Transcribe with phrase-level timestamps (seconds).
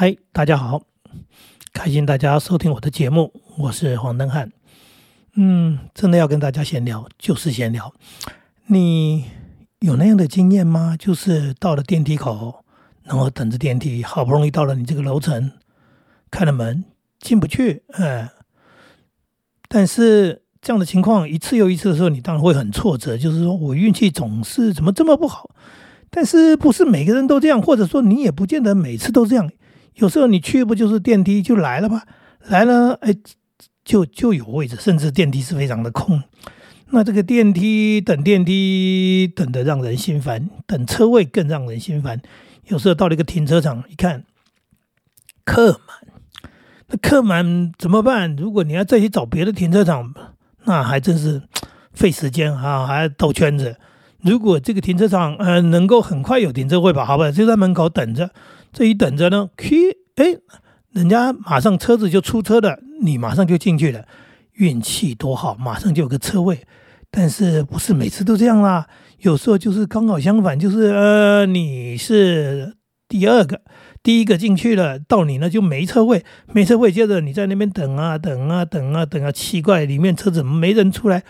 [0.00, 0.82] 嗨，大家好，
[1.72, 4.52] 开心大家收听我的节目，我是黄登汉。
[5.34, 7.92] 嗯，真的要跟大家闲聊，就是闲聊。
[8.68, 9.24] 你
[9.80, 10.96] 有那样的经验吗？
[10.96, 12.64] 就是到了电梯口，
[13.02, 15.50] 然后等着电梯，好不容易到了你这个楼层，
[16.30, 16.84] 开了门
[17.18, 18.30] 进不去，哎，
[19.66, 25.50] 但是这样的情况一次又一次的时候，你当然会很挫折，就是说我运气总是怎么这么不好。
[26.08, 29.50] 但是不是每个人都这样，或者说你也不见得每次都这样。
[29.98, 32.02] 有时候你去不就是电梯就来了吧？
[32.46, 33.14] 来了，哎，
[33.84, 36.22] 就就有位置，甚至电梯是非常的空。
[36.90, 42.22] 那这个电梯等电梯等的让人心烦，等车位更让人心烦。
[42.68, 44.24] 有时候到了一个停车场，一看
[45.44, 45.98] 客满，
[46.86, 48.36] 那客满怎么办？
[48.36, 50.14] 如果你要再去找别的停车场，
[50.64, 51.42] 那还真是
[51.92, 53.76] 费时间啊，还兜圈子。
[54.22, 58.30] 如果这个停车场呃能够很快有停车位吧，好吧，就在门口等着。
[58.78, 60.36] 这一等着呢，去哎，
[60.92, 64.04] 人家马上车子就出车了，你马上就进去了，
[64.52, 66.60] 运气多好，马上就有个车位。
[67.10, 68.86] 但是不是每次都这样啦？
[69.18, 72.76] 有时候就是刚好相反，就是呃你是
[73.08, 73.62] 第二个，
[74.00, 81.24] 第一个进去了，到你呢就没车位，没车位，接着你在那边等啊等啊等啊等啊，奇怪，里面车子没人出来？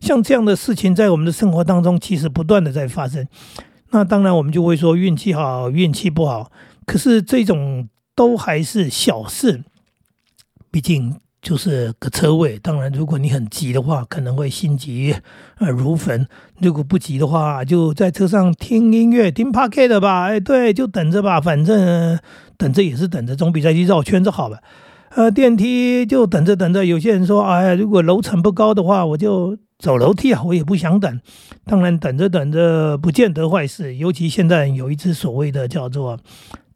[0.00, 3.26] 像这样的事情，在我们的生活当中，其实不断的在发生。
[3.90, 6.52] 那当然，我们就会说运气好，运气不好。
[6.86, 9.62] 可是这种都还是小事，
[10.70, 12.58] 毕竟就是个车位。
[12.58, 15.14] 当然，如果你很急的话，可能会心急
[15.58, 16.26] 呃如焚；
[16.60, 20.24] 如果不急的话，就在车上听音乐、听 p o c a s t 吧。
[20.24, 22.18] 哎，对，就等着吧，反正
[22.56, 24.58] 等着也是等着，总比在去绕圈子好吧。
[25.10, 26.84] 呃，电梯就等着等着。
[26.84, 29.58] 有些人说，哎，如果楼层不高的话，我就。
[29.82, 31.20] 走楼梯啊，我也不想等。
[31.64, 33.96] 当然，等着等着不见得坏事。
[33.96, 36.16] 尤其现在有一只所谓的叫做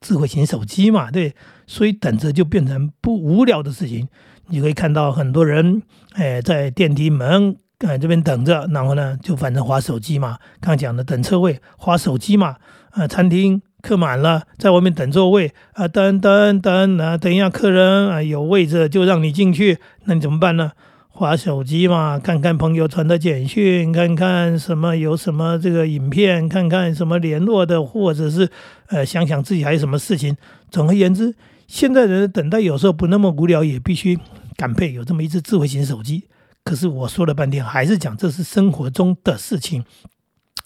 [0.07, 1.35] 智慧型手机嘛，对，
[1.67, 4.07] 所以等着就变成不无聊的事情。
[4.51, 5.83] 你可以看到很多人，
[6.13, 10.39] 哎，在电梯门哎这边等着，然后呢就反正划手机嘛。
[10.61, 12.55] 刚讲的等车位，划手机嘛。
[12.93, 20.71] 啊，餐厅客满了，在外面等座位啊，等等等啊，等一下客人啊有位置就让你进去，那你怎么办呢？
[21.17, 28.51] 划手机嘛，看看朋友传的简讯，看看什么有什么这个影片，看看什么联络的，或者是
[28.89, 30.37] 呃想想自己还有什么事情。
[30.71, 31.35] 总而言之，
[31.67, 34.19] 现在人等待有时候不那么无聊，也必须
[34.57, 36.25] 感佩有这么一只智慧型手机。
[36.63, 39.85] 可是我说了半天，还是讲这是生活中的事情。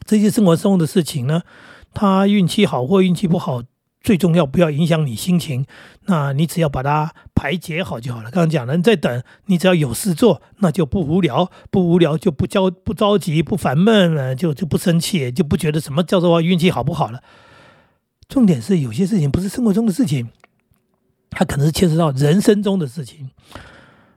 [0.05, 1.43] 这些生活中的事情呢，
[1.95, 3.63] 他运气好或运气不好。
[4.01, 5.67] 最重要，不要影响你心情。
[6.07, 8.31] 那你只要把它排解好就好了。
[8.31, 17.23] 刚刚讲了，你在等，你只要有事做，那就不无聊，不无聊就不焦不着急，不烦闷了，就就不生气，就不觉得什么叫做运气好不好了。
[18.29, 20.31] 重点是有些事情不是生活中的事情，
[21.31, 23.31] 它可能是牵涉到人生中的事情。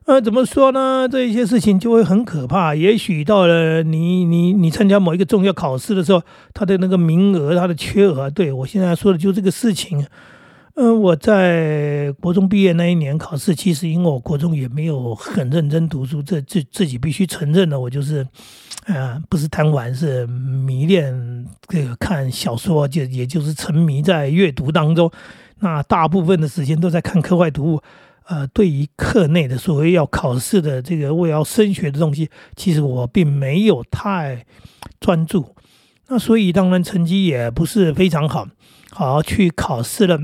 [0.06, 1.08] 呃，怎么说呢？
[1.10, 2.76] 这一些事情就会很可怕。
[2.76, 6.22] 也许到了你你你参加某一个重要考试的时候，
[6.54, 10.06] 他的那个名额，他的缺额，对我现在说的就这个事情。
[10.76, 18.28] 嗯，我在国中毕业那一年考试，其实因为我国中也没有很认真读书，这自自己必须承认的，我就是，
[18.88, 25.10] 呃，不是贪玩，是迷恋这个看小说，就也就是沉迷在阅读当中。
[25.60, 27.82] 那大部分的时间都在看课外读物。
[28.26, 34.46] 呃，对于课内的所谓要考试的这个我要升学的东西，其实我并没有太
[35.02, 35.56] 专注，
[36.08, 38.48] 那所以当然成绩也不是非常好，
[38.92, 40.18] 好去考试了，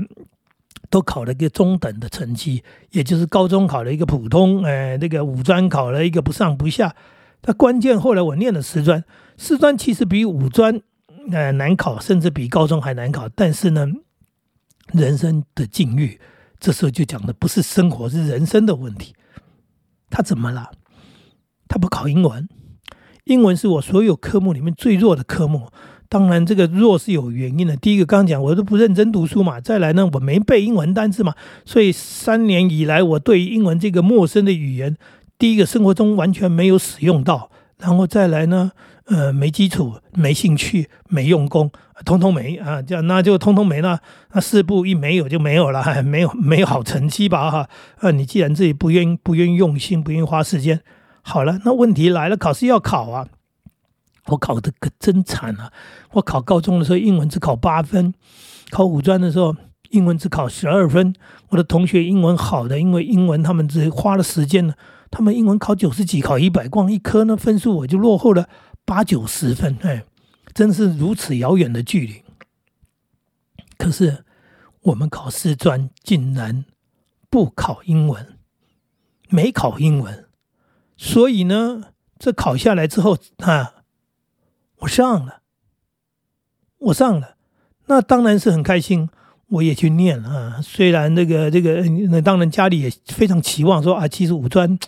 [0.88, 6.96] 都考了一个中等的成绩，也就是高中考了一个普通，呃，那个五专考了一个不上不下。
[7.42, 9.04] 那关键后来我念了师专，
[9.36, 10.80] 师专其实比五专
[11.30, 13.86] 呃难考，甚至比高中还难考，但是呢，
[14.92, 16.18] 人生的境遇。
[16.60, 19.14] 这时候就讲的不是生活，是人生的问题。
[20.10, 20.70] 他怎么了？
[21.66, 22.48] 他不考英文，
[23.24, 25.68] 英文是我所有科目里面最弱的科目。
[26.08, 27.76] 当然，这个弱是有原因的。
[27.76, 29.60] 第一个，刚刚讲我都不认真读书嘛。
[29.60, 31.34] 再来呢，我没背英文单词嘛。
[31.64, 34.96] 所以三年以来，我对英文这个陌生的语言，
[35.38, 37.50] 第一个生活中完全没有使用到。
[37.78, 38.72] 然后再来呢？
[39.10, 41.68] 呃，没基础，没兴趣，没用功，
[42.04, 42.80] 通通没啊！
[42.80, 43.98] 这样那就通通没了。
[44.32, 47.50] 那四步一没有就没有了，没有没有好成绩吧？
[47.50, 50.80] 哈，啊，你既然自己不愿意不愿意用心，不愿意花时间，
[51.22, 53.26] 好了，那问题来了，考试要考啊！
[54.26, 55.72] 我考的可真惨啊！
[56.12, 58.12] 我考高中的时候，英文只考八分；
[58.70, 59.56] 考五专的时候，
[59.90, 61.12] 英文只考十二分。
[61.48, 64.74] 我的同学英文好的，因为英文他们只花了时间呢，
[65.10, 68.48] 他们英文考九十几，考一百，光一科呢分数我就落后了。
[68.84, 70.04] 八九十分，哎，
[70.52, 72.22] 真是如此遥远的距离。
[73.78, 74.24] 可是
[74.82, 76.64] 我们考师专竟然
[77.30, 78.38] 不考英文，
[79.28, 80.26] 没考英文，
[80.96, 83.84] 所以呢，这考下来之后啊，
[84.80, 85.42] 我上了，
[86.78, 87.36] 我上了，
[87.86, 89.08] 那当然是很开心，
[89.48, 90.60] 我也去念了啊。
[90.60, 94.78] 虽然那个这个，那当然家里也非常期望说啊，其实五专。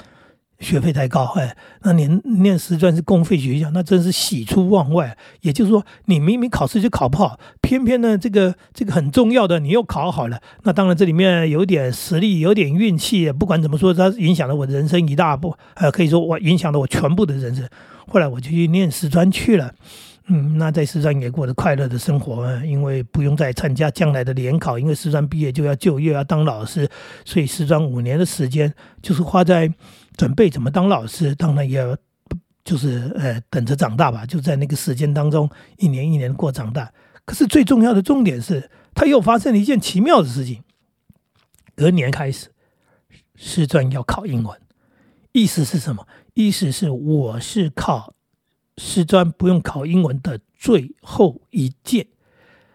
[0.63, 5.15] 学费太高，哎，那念念师专是公费学校，那真是喜出望外。
[5.41, 10.41] 也就是说，你明明考试就考不好，偏偏呢，这个这个很重要的你又考好了。
[10.63, 13.31] 那当然，这里面有点实力，有点运气。
[13.33, 17.69] 不管怎么说，它影响了我人生一大步，呃，可以说我影响了我全部的人生。
[18.07, 19.73] 后来我就去念师专去了，
[20.29, 26.89] 嗯，那在师专也过得快乐的生活，因为不用再参加将来的联考，因为师专毕业就要就业，要当老师，
[27.25, 28.73] 所以师专五年的时间
[29.03, 29.69] 就是花在。
[30.17, 31.81] 准备怎么当老师，当然也
[32.65, 36.93] 就是呃等着长大吧，就在那个时间当中，一年一年过长大。
[37.25, 40.63] 可是最重要的重点是，他又发生了一件奇妙的事情。
[41.75, 42.53] 隔年开始，
[43.35, 44.61] 师专要考英文，
[45.33, 46.07] 意思是什么？
[46.35, 48.15] 意思是我是靠
[48.77, 52.09] 师专不用考英文的最后一届。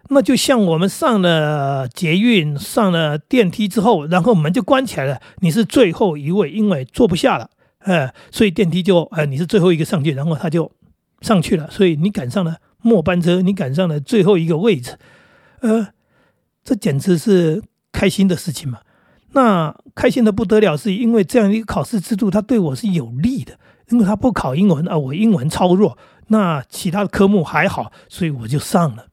[0.10, 7.50] 那就像我们上了捷运、上了电梯之后，然后门就关起来了，你是最后一位，因为坐不下了，
[7.80, 10.72] 呃，所以电梯就，呃，你是最后一个上去，然后他就
[11.22, 14.98] 上去了，所以你赶上了末班车，你赶上了最后一个位置，
[15.60, 15.90] 呃，
[16.64, 17.62] 这简直是
[17.92, 18.80] 开心的事情嘛。
[19.34, 23.60] 那开心的不得了，是因为这样一个考试制度，它对我是有利的，
[23.90, 29.08] 因为它不考英文啊，我英文超弱，那其他的科目还好，所以我就上了。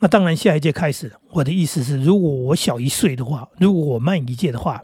[0.00, 4.80] 那当然，下一届开始，我的意思是，如果我小一岁的话，如果我慢一届的话，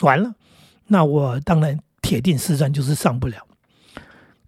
[0.00, 0.34] 完了，
[0.88, 3.46] 那我当然铁定师专就是上不了。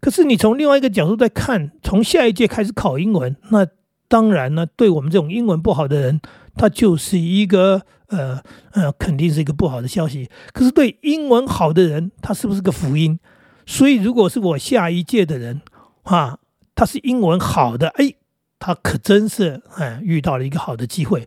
[0.01, 3.65] 可是你从另外一个角度再看，从下一届开始考英文，那
[4.09, 6.21] 当然呢，对我们这种英文不好的人，
[6.57, 8.43] 他就是一个呃
[8.73, 10.29] 呃，肯定是一个不好的消息。
[10.53, 13.21] 可是对英文好的人，他是不是个福音？
[13.67, 15.63] 所以，如果是我下一届的人
[16.03, 16.39] 啊，
[16.75, 18.15] 他是英文好的，哎。
[18.69, 21.27] 他可真是哎，遇到了一个好的机会。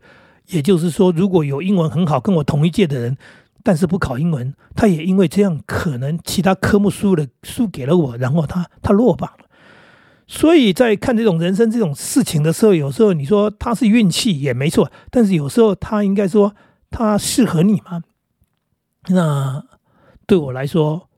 [0.50, 3.18] 也就是说，如果有英文很好跟我同一届的人，
[3.64, 9.46] 但是不考英文，他也因为这样可能其他科目输了，输给了我，然后他他落榜了。
[10.28, 16.54] 所以在看这种人生这种事情的时候，有时候你说他是运气也没错，但是有时候他应该说
[16.92, 18.04] 他适合你吗？
[19.08, 19.66] 那
[20.28, 21.10] 对我来说，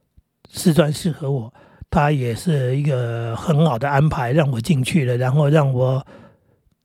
[0.50, 1.54] 师专适合我。
[1.94, 6.04] 他也是一个很好的安排，让我进去了，然后让我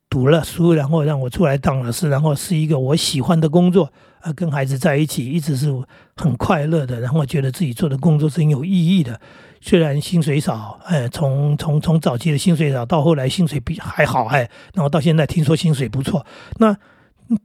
[0.08, 3.92] 读了书，然后让我出来当老师，然后是一个我喜欢的工作，
[4.22, 5.74] 啊，跟孩子在一起一直是
[6.16, 9.20] 很快乐的，然后觉得自己做的工作是很有意义的，
[9.60, 16.24] 虽然薪水少，哎，从从从早期的薪水少到后来薪水比还好，哎，然后到现在听说薪水不错，
[16.60, 16.78] 那。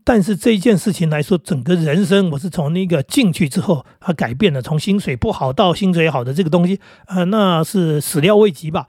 [0.02, 8.88] 但是这一件事情来说，整个人生我是从那个进去之后，它改变了，从薪水不好到薪水好的这个东西，呃，那是始料未及吧。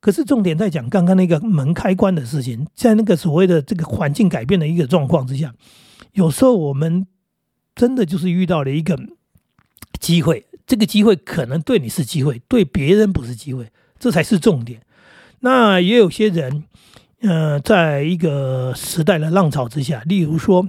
[0.00, 5.52] 可是重点在讲刚刚那个门开关的事情，在那个所谓的这个环境改变的一个状况之下，
[6.12, 7.08] 有时候我们
[7.74, 8.96] 真的就是遇到了一个
[9.98, 14.82] 机会，这个机会可能对你是机会，对别人不是机会，这才是重点。
[15.40, 16.62] 那也有些人。
[17.20, 20.68] 呃，在一个时代的浪潮之下，例如说，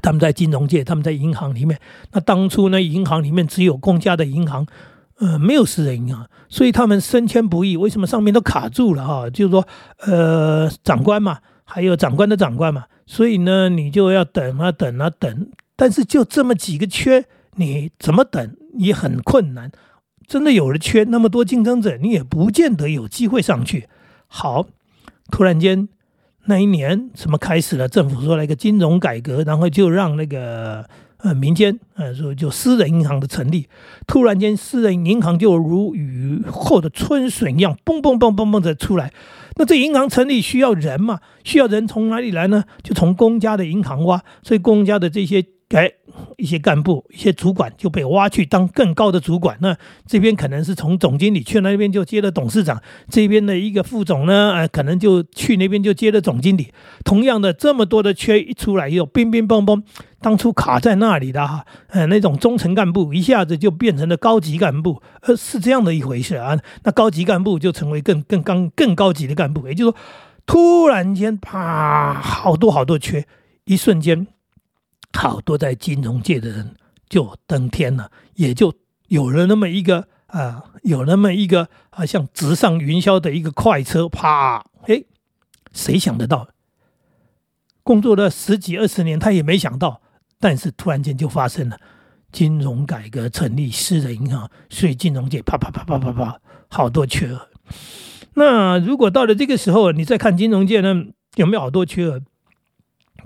[0.00, 1.78] 他们在金融界，他们在银行里面，
[2.12, 4.66] 那当初呢，银行里面只有公家的银行，
[5.18, 7.76] 呃，没有私人银行，所以他们升迁不易。
[7.76, 9.28] 为什么上面都卡住了哈？
[9.28, 9.68] 就是说，
[9.98, 15.50] 呃，长官嘛，还有长官的长官嘛，所以呢，你就要等啊等啊等。
[15.76, 19.70] 但是就这么几个缺，你怎么等也很困难。
[20.26, 23.86] 真的有了缺，那么多竞争者，你也不见得有机会上去。
[24.26, 24.68] 好。
[25.32, 25.88] 突然间，
[26.44, 27.88] 那一年什么开始了？
[27.88, 30.86] 政府说了一个金融改革，然后就让那个
[31.16, 33.66] 呃民间呃说就私人银行的成立。
[34.06, 39.12] 突然间，私人银行就如雨后的春笋一样，嘣嘣嘣嘣嘣的出来。
[39.56, 41.18] 那这银行成立需要人嘛？
[41.42, 42.64] 需要人从哪里来呢？
[42.82, 44.22] 就从公家的银行挖。
[44.42, 45.44] 所以公家的这些。
[45.72, 45.90] 哎，
[46.36, 49.56] 一些干部、一些主管就被挖去当更高的主管。
[49.60, 49.76] 那
[50.06, 56.72] 这边可能是从总经理去那边就接了董事长，这边的一个副总呢，呃，可能就去那边就接了总经理。
[57.04, 59.82] 同样的，这么多的缺一出来，又乒乒乓乓，
[60.20, 66.58] 当初卡在那里的哈，呃，那种中层干部一下子就变成了高级干部，呃，是这样的一回事啊。
[66.84, 69.98] 那高级干部就成为更更刚更高级的干部，也就是说，
[70.44, 73.26] 突然间啪，好多好多缺，
[73.64, 74.26] 一瞬间。
[75.12, 76.74] 好多在金融界的人
[77.08, 78.74] 就登天了，也就
[79.08, 84.64] 有了那么一个啊，有那么一个啊，像直上云霄的一个快车，啪！
[84.86, 85.04] 哎，
[85.72, 86.48] 谁想得到？
[87.82, 90.00] 工作了十几二十年，他也没想到，
[90.40, 91.78] 但是突然间就发生了
[92.30, 97.48] 金融改革，成立私人银行，所以金融界啪啪啪啪啪啪，好多缺额。
[98.34, 101.04] 那如果到了这个时候，你再看金融界呢，
[101.36, 102.22] 有没有好多缺额？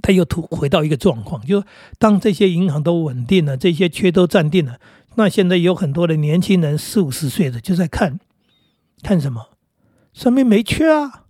[0.02, 1.64] 他又突回到一个状况，就
[1.98, 4.78] 当这些银行都稳定了，这些缺都暂定了，
[5.16, 8.20] 那现在有很多的年轻人四五十岁的就在看，
[9.02, 9.50] 看什么？
[10.12, 11.24] 上面没缺啊。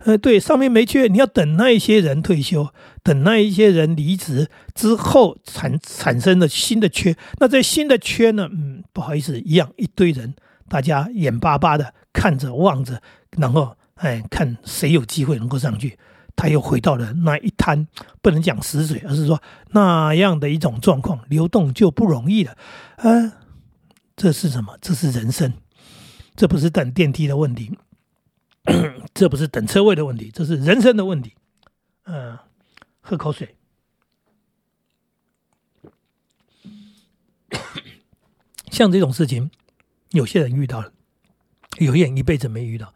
[0.00, 2.68] 呃，对，上面没缺，你要等那一些人退休，
[3.02, 7.16] 等那一些人离职之后产产生了新的缺。
[7.38, 8.48] 那这新的缺呢？
[8.52, 10.34] 嗯，不好意思，一样一堆人，
[10.68, 13.00] 大家眼巴巴的看着望着，
[13.38, 15.98] 然后哎，看谁有机会能够上去。
[16.36, 17.88] 他又回到了那一滩，
[18.20, 22.56] 不能讲死水，而是说那样的一种状况，流动就不容易了。
[22.96, 23.32] 啊，
[24.14, 24.76] 这是什么？
[24.80, 25.54] 这是人生，
[26.36, 27.76] 这不是等电梯的问题。
[29.14, 31.34] 这不是等车位的问题，这是人生的问题。
[32.04, 32.36] 嗯，
[33.00, 33.54] 喝口水。
[38.70, 39.50] 像这种事情，
[40.10, 40.92] 有些人遇到了，
[41.78, 42.92] 有些人一辈子没遇到。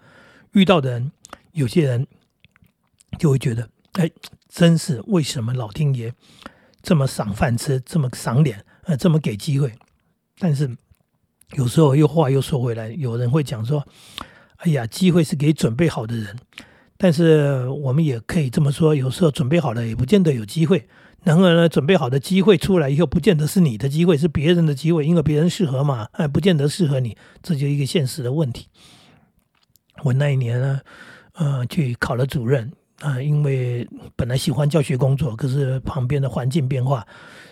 [0.52, 1.12] 遇到的人，
[1.52, 2.06] 有些人
[3.19, 4.11] 就会觉得，哎，
[4.49, 6.12] 真是为什么老天爷
[6.83, 9.73] 这么赏饭吃，这么赏脸，呃，这么给机会？
[10.38, 10.76] 但是
[11.57, 13.87] 有时候又话又说回来，有人会讲说。
[14.62, 16.37] 哎呀，机会是给准备好的人，
[16.99, 20.87] 但是我们也可以这么说，有时候准备好了也不见得有机会。
[21.25, 28.69] 然而呢，准备好的机会出来以后，不见得是你的机会，是别人的机会，因为别人适合嘛，哎，不见得适合你，这就一个现实的问题。
[30.02, 30.81] 我那一年呢，
[31.33, 37.07] 呃，去考了主任啊，因为本来喜欢教学工作，可是旁边的环境变化，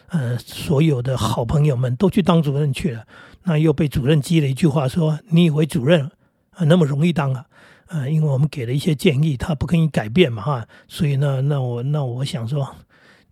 [0.09, 3.05] 呃，所有的好朋友们都去当主任去了，
[3.45, 6.11] 那又被主任激了一句话说：“你以为主任？”
[6.53, 7.47] 啊，那么容易当啊？
[7.87, 12.69] 呃，因为我们给了一些建议，他不可以改变嘛，哈，所以呢，那我那我想说，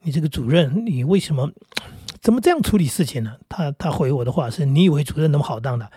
[0.02, 1.50] 你这个主任，你为什么
[2.23, 3.35] 怎么这样处理事情呢？
[3.49, 5.90] 他他回我的话是：你以为主任那么好当的？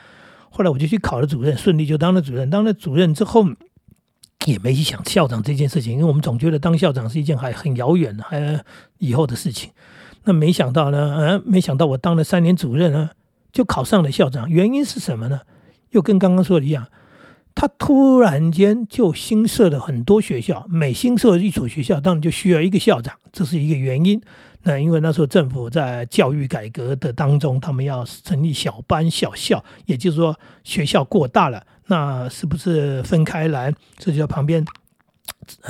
[0.49, 2.49] 后来我就去考了主任，顺利就当了主任。
[2.49, 3.45] 当了主任之后，
[4.46, 8.63] 也没去想校长这件事情，因为我们总觉得当校长是一件还很遥远的，还
[8.98, 9.72] 以后的事情。
[10.24, 13.10] 那没想到呢，嗯，没想到我当了三年主任呢，
[13.51, 14.50] 就考上了校长。
[14.50, 15.41] 原因是什么呢？
[15.91, 16.88] 又跟刚刚说的一样。
[17.55, 24.22] 他突然间就新设了很多学校，每新设一所学校，当然就需要一个校长，这是一个原因。
[24.63, 33.73] 那因为那时候政府在教育改革的当中，他们要成立小班小校，也就是说学校过大了，那是不是分开来？
[33.97, 34.65] 这就旁边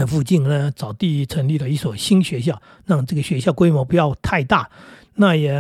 [0.07, 4.69] 附近呢找地成立了一所新学校，让这个学校规模不要太大。
[5.21, 5.51] 那也，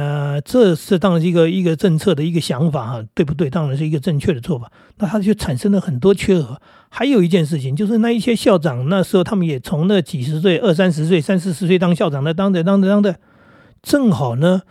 [0.45, 3.49] 这是当然一个一个政策的一个想法哈，对不对？
[3.49, 4.71] 当然是一个正确的做法。
[4.99, 6.61] 那他就产生了很多缺额。
[6.87, 13.17] 还有一件事情，就是那一些校长那时候他们也从那几十岁、二三十岁、三四十岁当校长的，当着当着当着，
[13.83, 14.61] 正好呢，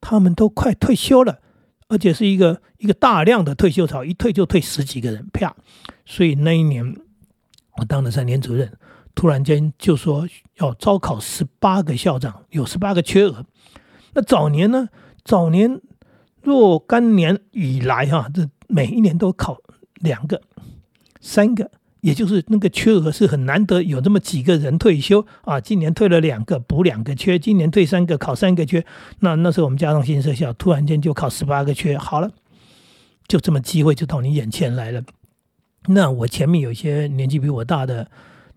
[0.00, 1.38] 他们都快退休了，
[1.86, 5.54] 而且是一个一个大量的退休潮，一退就退十几个人，啪！
[6.04, 6.96] 所以那一年
[7.76, 8.72] 我当了三年主任，
[9.14, 10.26] 突然间就说
[10.56, 13.46] 要招考十八个校长，有十八个缺额。
[14.12, 14.88] 那早年呢？
[15.24, 15.80] 早年
[16.42, 19.58] 若干年以来，哈，这每一年都考
[19.96, 20.40] 两个、
[21.20, 25.60] 三个，也就是那个缺额是很难得，有这么几个人退休啊。
[25.60, 28.84] 今年退了两个，补两个缺；今年退三个，考三个缺。
[29.20, 32.30] 那那时候我们加上新设校，突然间就考十八个缺，好了，
[33.28, 35.02] 就这么机会就到你眼前来了。
[35.86, 38.10] 那我前面有些年纪比我大的。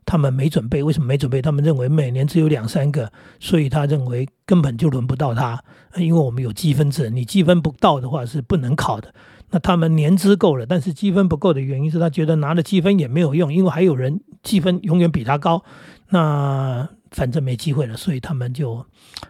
[0.05, 1.41] 他们没准备，为什么没准备？
[1.41, 5.63] 他们认为每年只有两三个，所以他认为根本就轮不到他，
[5.95, 9.13] 因为我们有积分制，你积分不到的话是不能考的。
[9.51, 15.63] 那他们年资够了，但是积分不够的原因是他觉得拿了积分也没有用，因为还有人积分永远比他高。
[16.09, 18.85] 那反正没机会了，所以他们就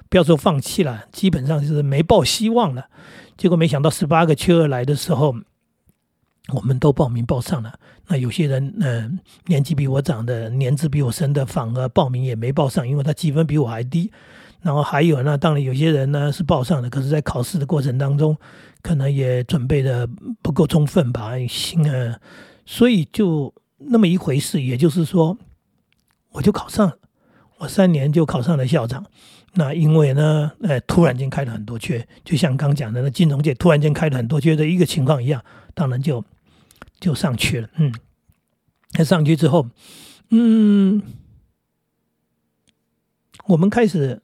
[0.10, 2.86] 不要说放弃了，基本上是没抱希望了。
[3.38, 5.36] 结果没想到十八个缺额来的时候。
[6.52, 7.74] 我们都报名报上了，
[8.08, 14.12] 那有些人，嗯，年纪比我长的，年资比我深的，反而报名也没报上，因为他积分比我还低。
[14.62, 18.38] 然后还有呢，当然有些人呢是报上的，可是在考试的过程当中，
[18.82, 20.08] 可能也准备的
[20.42, 22.20] 不够充分吧，心啊，
[22.66, 24.62] 所以就那么一回事。
[24.62, 25.38] 也就是说，
[26.32, 26.98] 我就考上了，
[27.60, 29.06] 我三年就考上了校长。
[29.56, 36.24] 那因为呢，呃，突然间开了很多缺，就像刚讲的那金融界突然间开了很多缺的一个情况一样，当然就
[37.04, 37.68] 就上去了。
[37.76, 37.94] 嗯，
[38.94, 39.68] 那上去之后，
[40.30, 41.02] 嗯，
[43.48, 44.22] 我们开始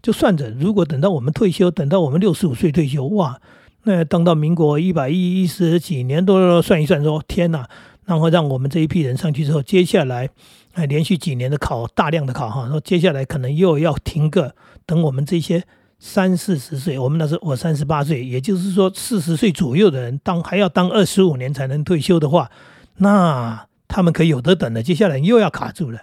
[0.00, 3.40] 就算着，如果等到我们退休，等到我们六十五岁退休，哇，
[3.82, 7.68] 那等到民国一百一十几年都算一算，说天哪，
[8.04, 10.30] 然后让我们这一批人上去之后，接下来。
[10.74, 14.54] 哎，连续几年的考大量的考哈，说接下来可能又要停个，
[14.86, 15.64] 等我们这些
[15.98, 22.50] 三四十岁，我们那时候我三十八岁，也就是说四十岁左右的人当还要当二十五年才能退休的话，
[22.98, 24.82] 那他们可有得等了。
[24.82, 26.02] 接下来又要卡住了。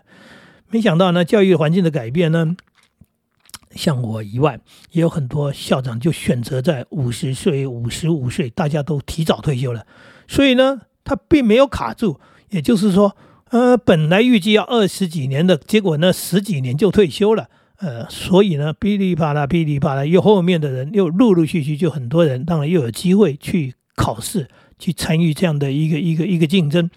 [0.69, 2.57] 没想到呢，教育环境的改变呢，
[3.71, 4.59] 像我以外，
[4.91, 9.85] 也有很多校长就选择在五十岁、五十五岁，大家都提早退休了，
[10.27, 12.19] 所以呢，他并没有卡住。
[12.49, 13.15] 也就是说，
[13.51, 17.49] 呃，本来预计要二十几年的，结果呢，十几年就退休了。
[17.85, 24.47] 呃，所以呢，噼里啪啦、噼里啪啦，又后面的人又陆陆续续就很多人，当然又有机会去考试，
[24.79, 26.89] 去参与这样的一个一个一个竞争。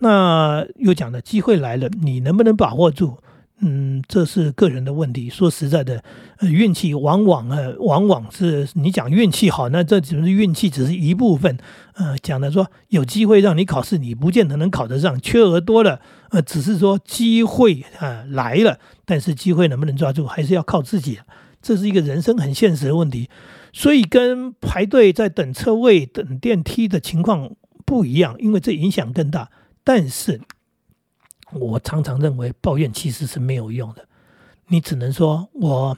[0.00, 3.16] 那又讲了机会来了，你能不能把握住？
[3.60, 5.28] 嗯，这是个人的问题。
[5.28, 6.02] 说实在的，
[6.38, 11.58] 呃，运气往往呃，往往是你讲运气好，那这只是运气，只是一部分。
[11.94, 15.20] 呃，讲的说有机会让你考试，你不见得能考得上。
[15.20, 16.00] 缺额多了，
[16.30, 21.18] 呃，只是说机会啊来了，但是机会能不能抓住，还是要靠自己。
[21.60, 23.28] 这是一个人生很现实的问题。
[23.72, 27.50] 所以跟排队在等车位、等电梯的情况
[27.84, 29.50] 不一样，因为这影响更大。
[29.82, 30.40] 但是，
[31.52, 34.04] 我常常认为抱怨其实是没有用的。
[34.68, 35.96] 你只能说我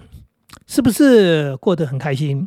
[0.66, 2.46] 是不是过得很开心？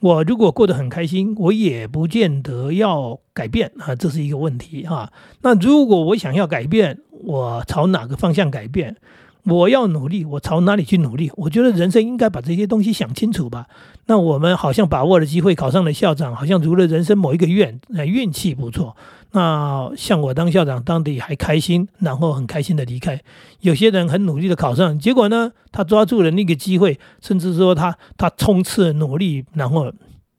[0.00, 5.10] 我如果过得很开心，我也不见得要改变啊，这是一个问题啊。
[5.40, 8.96] 那如果我想要改变，我朝哪个方向改变？
[9.44, 11.30] 我要努力，我朝哪里去努力？
[11.36, 13.68] 我觉得人生应该把这些东西想清楚吧。
[14.06, 18.94] 那我们好像把握了机会，考上了校长，好像如了人生某一个愿，那运气不错。
[19.32, 23.20] 那像我当校长，当地还开心，然后很开心的离开。
[23.60, 29.92] 有些人很努力的考上，结果呢，他抓住了那个机会，甚至说他他冲刺努力，然后。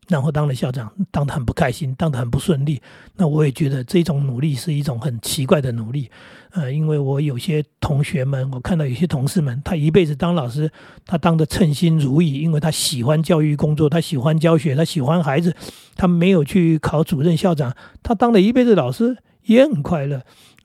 [0.07, 2.81] 然后当了校长，当得很不开心，当得很不顺利。
[3.15, 6.09] 那我也觉得这种努力是一种很奇怪的努力。
[6.51, 10.71] 呃，因为我有些同学们，我看到有些同事们，他一辈子当老师，
[11.05, 15.53] 他当得称心如意，因为他喜欢教育工作，他喜欢教学，他喜欢孩子，
[15.95, 20.23] 他没有去考主任校长，他当了一辈子老师也很快乐。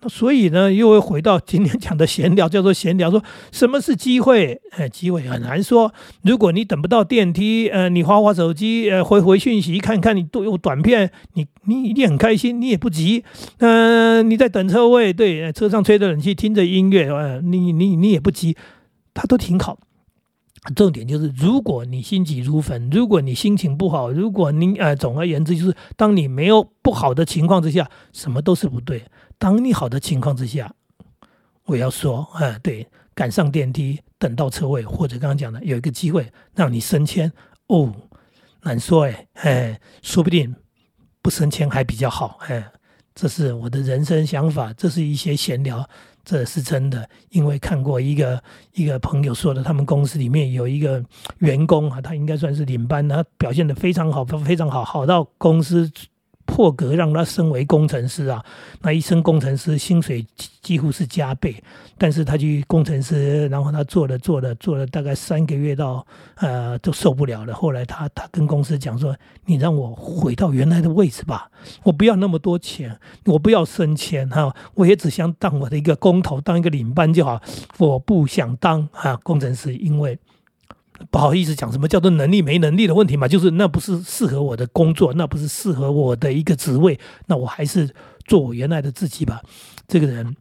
[0.09, 3.11] 所以呢，又会回到今天讲的闲聊，叫做闲聊。
[3.11, 4.61] 说什么是机会？
[4.73, 5.93] 哎，机会很难说。
[6.23, 13.25] 如果你等不到电梯，呃，你划划手机，呃，回回讯息，看看你都有短片，你你一定很开心，你也不急。
[13.59, 18.57] 嗯，你在等车位，对，车上吹着冷气，听着音乐，呃，你你你也不急，
[19.15, 19.79] 它都挺好。
[20.77, 29.03] 重点就是，如果你心急如焚，如果你心情不好，如果你呃，总而言之，就是当你没有不好的情况之下，什么都是不对。
[29.42, 30.72] 当你好的情况之下，
[31.64, 37.33] 我要说，哎，对，赶上电梯，等到车位，或者刚刚讲的有一个机会让你升迁，
[37.66, 37.92] 哦，
[38.62, 40.55] 难说，哎，哎，说不定
[41.20, 42.70] 不升迁还比较好，哎，
[43.16, 45.85] 这是我的人生想法，这是一些闲聊，
[46.24, 48.40] 这是真的，因为看过一个
[48.74, 51.05] 一个朋友说的，他们公司里面有一个
[51.38, 55.90] 员工啊，他应该算是领班，他表现的非常好，非常好，好到公司。
[56.53, 58.45] 破格让他升为工程师啊，
[58.83, 60.23] 那一升工程师薪水
[60.61, 61.57] 几乎是加倍，
[61.97, 67.55] 但是他去工程师，然后他做了做了做了大概三个月到呃都受不了了。
[67.55, 71.51] 后来他他跟公司讲说：“你让我回到原来的位置吧，
[71.85, 77.41] 我不要那么多钱，我不要升迁哈，我也只想当我的一个工头，当一个领班就好，
[77.79, 80.19] 我不想当啊工程师，因为。”
[81.11, 83.27] 不好意思，讲什么叫做能力没能力的问题嘛？
[83.29, 87.95] 就是那不是适合我的工作，那不是适合我的一个职位，那我还是
[88.27, 89.43] 做我原来的自己吧。
[89.88, 90.37] 这个人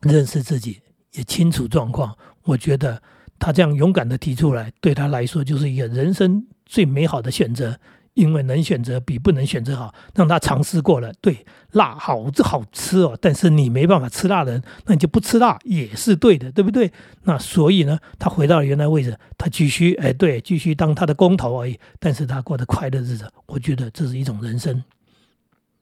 [0.00, 0.80] 认识自己，
[1.12, 3.02] 也清楚状况，我觉得
[3.38, 7.78] 他这样勇敢的提出来，对他来说就是一个人生最美好的选择。
[8.14, 16.92] 因为能选择比不能选择好，让他尝试过了，对辣好这好吃哦，但是你没办法吃辣的人，那你就不吃辣也是对的，对不对？
[17.24, 24.82] 那所以呢，他回到了原来位置，他继续哎，对，继续当他的工头而已，但是他过得快乐日子，我觉得这是一种人生。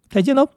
[0.08, 0.48] 再见喽。